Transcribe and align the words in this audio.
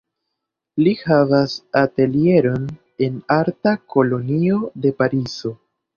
Li 0.85 0.93
havas 1.01 1.53
atelieron 1.83 2.65
en 3.09 3.19
arta 3.39 3.75
kolonio 3.95 4.59
de 4.87 4.95
Parizo. 5.03 5.55